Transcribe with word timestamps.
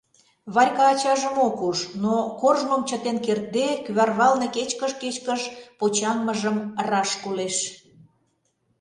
Варька 0.53 0.83
ачажым 0.93 1.35
ок 1.47 1.57
уж, 1.69 1.77
но 2.03 2.13
коржмым 2.39 2.81
чытен 2.89 3.17
кертде, 3.25 3.67
кӱварвалне 3.83 4.47
кечкыж-кечкыж 4.55 5.41
почаҥмыжым 5.79 6.57
раш 6.89 7.09
колеш. 7.23 7.57